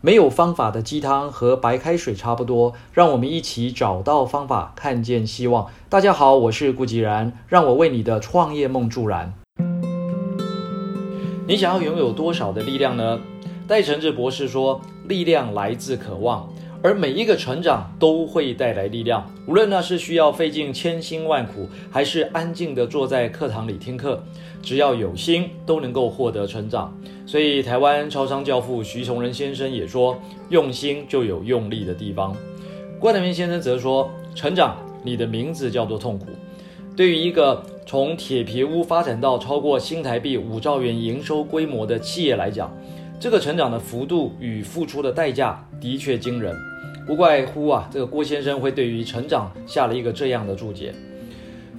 [0.00, 5.66] 没有方法的鸡汤和白开水差不多，让我们一起找到方法，看见希望。
[5.88, 9.34] 大家好，我是顾吉然，让我为你的创业梦助燃。
[11.48, 13.18] 你想要拥有多少的力量呢？
[13.66, 16.48] 戴承志博士说，力量来自渴望。
[16.80, 24.22] 而每一个成长都会带来力量，无论那是需要费尽千辛万苦，还是安静地坐在课堂里听课，
[24.62, 26.96] 只要有心，都能够获得成长。
[27.28, 30.18] 所以，台湾超商教父徐崇仁先生也说
[30.48, 32.34] ：“用心就有用力的地方。”
[32.98, 36.24] 郭台铭先生则说：“成长，你的名字叫做痛苦。”
[36.96, 42.74] 对于一个从铁皮屋发展到超过新台币五兆元营收规模的企业来讲，
[43.20, 46.56] 这个成长的幅度与付出的代价的确惊人。
[47.06, 50.94] 不怪乎啊，这个郭先生会对于成长下了一个这样的注解。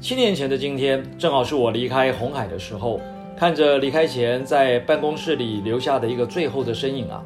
[0.00, 2.98] 七年前的今天，正好是我离开红海的时候，
[3.36, 7.22] 看着离开前在办公室里留下的一个最后的身影啊，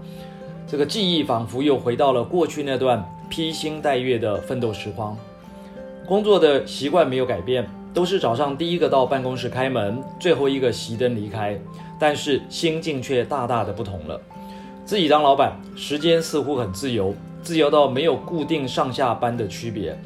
[0.66, 5.16] 这个记忆仿佛又回到了过去那段披星戴月的奋斗时光。
[6.06, 11.59] 工作的习惯没有改变，都是早上第一个到办公室开门，最后一个熄灯离开，
[11.98, 14.18] 但是心境却大大的不同了。
[14.87, 17.15] 自己当老板，时间似乎很自由。
[17.43, 19.96] 自由到没有固定上下班的区别，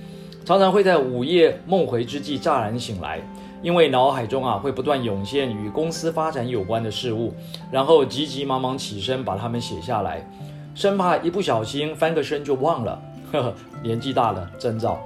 [0.45, 3.21] 常常会在午夜梦回之际乍然醒来，
[3.63, 7.33] 因为脑海中啊会不断涌现与公司发展有关的事物，
[7.71, 10.29] 然后急急忙忙起身把它们写下来，
[10.75, 13.01] 生怕一不小心翻个身就忘了。
[13.31, 15.01] 呵呵，年纪大了，真早。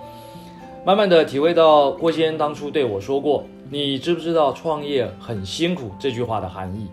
[0.85, 6.89] 慢慢的体会到郭先当初对我说过“你知不知道创业很辛苦”这句话的含义。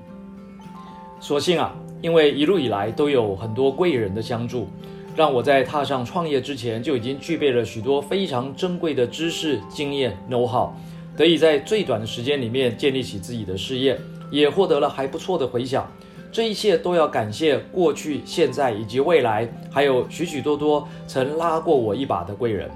[1.20, 4.68] 所幸啊，因为一路以来都有很多贵人的相助。
[5.16, 10.70] 让我在踏上创业之前就已经具备了许多非常珍贵的知识、经验、know how，
[11.16, 14.00] 得以在最短的时间里面建立起自己的事业，
[14.32, 15.90] 也获得了还不错的回响。
[16.32, 22.70] 这一切都要感谢过去、现在以及未来，还有许许多多曾拉过我一把的贵人。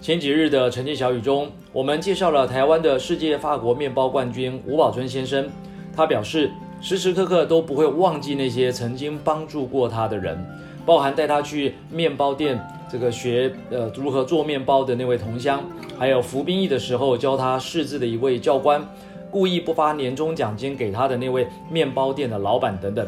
[0.00, 5.48] 前几日的晨间小语中，我们介绍了台湾的世界法国面包冠军吴宝春先生，
[5.94, 6.50] 他表示
[6.80, 10.44] 时时刻刻都不会忘记那些曾经帮助过他的人。
[10.84, 12.58] 包含带他去面包店
[12.90, 15.62] 这个学呃如何做面包的那位同乡，
[15.98, 18.86] 还有服兵役的时候教他识字的一位教官，
[19.30, 23.06] 故意不发年终奖金给他的那位面包店的老板等等。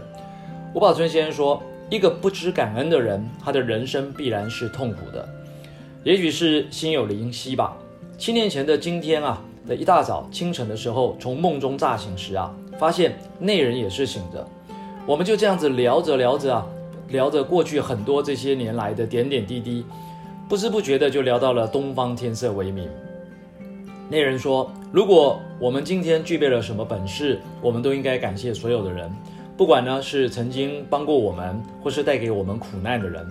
[0.75, 5.29] 吴宝春先生说，一个不知感恩的人，他的人生必然是痛苦的。
[6.03, 7.77] 也许是心有灵犀吧。
[8.19, 14.45] 七年前的今天啊的一大早清晨的时候，从梦中乍醒时啊，发现那人也是醒着。
[15.07, 16.67] 我们就这样子聊着聊着啊。
[17.11, 19.85] 聊着过去很多这些年来的点点滴滴，
[20.51, 22.89] 不知不觉的就聊到了东方天色为明。
[24.09, 29.09] 那人说：“如果我们今天具备了什么本事，我们都应该感谢所有的人，
[29.57, 33.25] 不管呢是曾经帮过我们，或是带给我们苦难的人，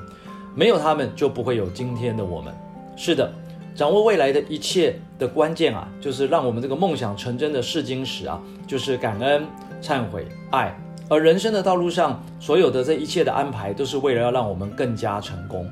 [0.55, 2.53] 没有他们就不会有今天的我们。”
[2.95, 3.29] 是的，
[3.75, 9.45] 掌握未来的一切的关键啊，就是让我们这个梦想成真的试金石啊，就是感恩、
[9.81, 10.73] 忏悔、爱。
[11.09, 15.69] 而人生的道路上，所有的这一切的安排，都是为了要让我们更加成功。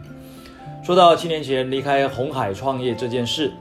[0.87, 3.51] 说到七年前离开红海创业这件事，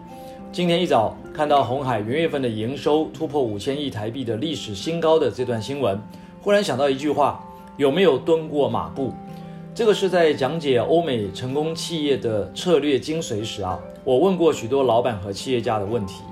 [0.52, 6.00] 今天一早看到红海元月份的营收突破五千亿台币的历史新高的这段新闻，
[6.40, 7.44] 忽然想到一句话：
[7.78, 9.12] 有没有蹲过马步？
[9.74, 16.22] 这个是在讲解欧美成功企业的策略精髓时啊，我问过许多老板和企业家的问题：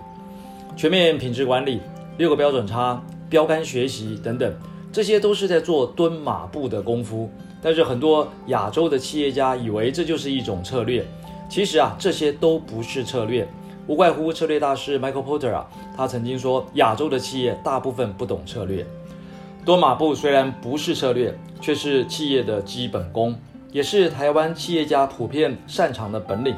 [0.76, 1.80] 全面品质管理、
[2.18, 4.54] 六个标准差、标杆学习等等。
[4.94, 7.28] 这些都是在做蹲马步的功夫，
[7.60, 11.04] 但是很多亚洲的企业家以为这就是一种策略，
[11.50, 13.44] 其实啊，这些都不是策略，
[13.88, 15.66] 无怪乎策略大师 Michael Porter 啊，
[15.96, 18.86] 他曾经说，亚洲的企业大部分不懂策略。
[19.64, 23.34] 蹲马步虽然不是策略，却是企业的基本功，
[23.72, 26.54] 也是台湾企业家普遍擅长的本领。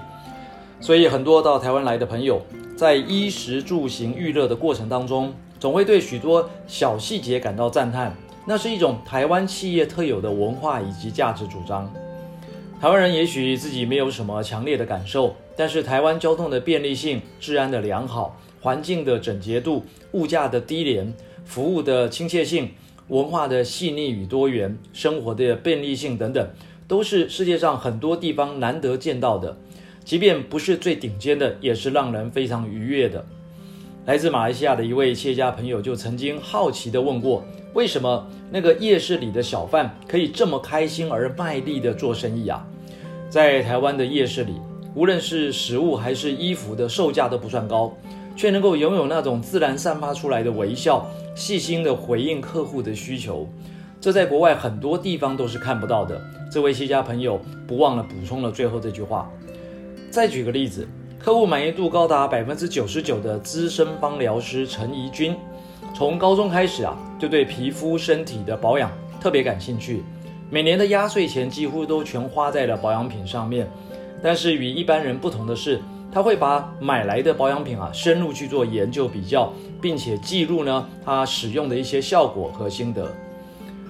[0.78, 2.42] 所以很多到台湾来的朋友，
[2.76, 8.14] 在衣食住行娱乐的过程当中，总会对许多小细节感到赞叹。
[8.46, 11.92] 那是一种台湾企业特有的文化以及价值主张。
[12.80, 21.12] 台湾人也许自己没有什么强烈的感受，但是台湾交通的便利性、治安的良好、环境的整洁度、物价的低廉、
[21.44, 22.71] 服务的亲切性、
[23.09, 26.48] 文化的细腻与多元、生活的便利性等等，
[26.86, 29.56] 都是世界上很多地方难得见到的。
[30.04, 33.24] 即便不是最顶尖的，也是让人非常愉悦的。
[34.06, 37.44] 来自马来西亚的一位企业家朋友就曾经好奇地问过。
[37.74, 42.64] 为什么那个夜市里的小贩可以这么开心而卖力的做生意啊？
[43.28, 44.54] 在台湾的夜市里，
[44.94, 47.92] 无论是食物还是衣服的售价都不算高，
[48.36, 51.04] 却能够拥有那种自然散发出来的微笑，
[51.34, 53.48] 细心的回应客户的需求。
[54.00, 56.20] 这在国外很多地方都是看不到的。
[56.48, 59.28] 这位企业家朋友不忘了补充了最后这句话。
[60.12, 60.86] 再举个例子，
[61.26, 65.34] 客户满意度高达百分之九十九的资深芳疗师陈怡君，
[65.92, 70.04] 从高中开始啊，就对皮肤身体的保养特别感兴趣，
[70.50, 73.68] 每年的压岁钱几乎都全花在了保养品上面。
[74.22, 75.82] 但是与一般人不同的是，
[76.12, 79.52] 他会把买来的保养品啊深入去做研究比较，
[79.82, 83.10] 并且记录呢他使用的一些效果和心得。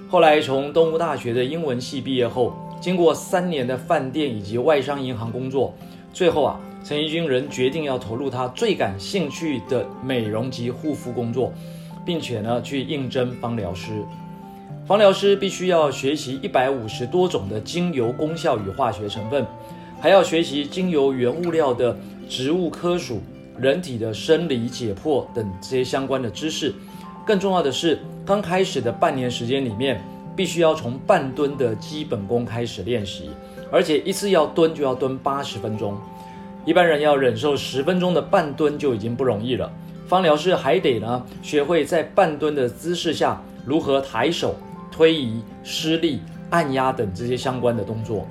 [0.08, 5.74] 后来从东吴大学的英文系毕业后，经过三年的饭店以及外商银行工作，
[6.14, 11.52] 最后啊，陈怡君仍决定要投入他最感兴趣的美容及护肤工作，
[12.04, 14.04] 并且呢去应征芳疗师。
[14.86, 19.44] 芳疗师必须要学习一百五十多种的精油功效与化学成分，
[20.00, 21.98] 还要学习精油原物料的
[22.28, 23.20] 植物科属、
[23.58, 26.72] 人体的生理解剖等这些相关的知识。
[27.26, 30.00] 更重要的是，刚开始的半年时间里面，
[30.36, 33.28] 必须要从半蹲的基本功开始练习，
[33.72, 35.98] 而且一次要蹲就要蹲八十分钟。
[36.66, 39.72] 一般人要忍受十分钟的半蹲就已经不容易了，
[40.08, 44.56] 芳疗师还得呢学会在半蹲的姿势下如何抬手、
[44.90, 46.20] 推移、施力、
[46.50, 48.26] 按压等这些相关的动作。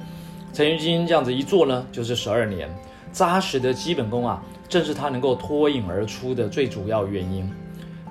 [0.51, 2.69] 陈玉金这样子一做呢，就是十二年，
[3.13, 7.49] 扎实的基本功啊，正是他能够脱颖而出的最主要原因。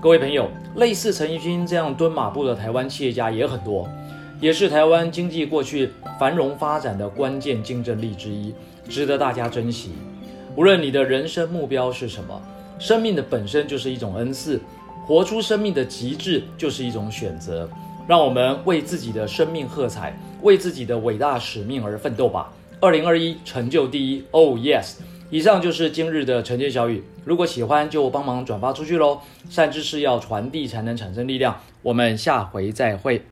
[0.00, 3.86] 各位朋友，类似陈奕迅这样蹲马步的台湾企业家也很多，
[4.40, 8.54] 也是台湾经济过去繁荣发展的关键竞争力之一，
[8.88, 9.92] 值得大家珍惜。
[10.56, 12.40] 无论你的人生目标是什么，
[12.78, 14.60] 生命的本身就是一种恩赐，
[15.04, 17.68] 活出生命的极致就是一种选择。
[18.06, 22.52] 让我们为自己的生命喝彩，为自己的伟大使命而奋斗吧！
[22.80, 24.96] 二零二一成就第一，Oh yes！
[25.30, 27.02] 以上就是今日的晨间小语。
[27.24, 29.18] 如果喜欢，就帮忙转发出去喽。
[29.48, 31.58] 善知识要传递，才能产生力量。
[31.82, 33.24] 我们下回再会。